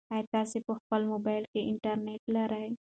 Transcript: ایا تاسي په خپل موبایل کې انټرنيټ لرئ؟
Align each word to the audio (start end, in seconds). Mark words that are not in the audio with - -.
ایا 0.13 0.23
تاسي 0.33 0.57
په 0.67 0.73
خپل 0.79 1.01
موبایل 1.11 1.43
کې 1.51 1.61
انټرنيټ 1.71 2.21
لرئ؟ 2.35 2.69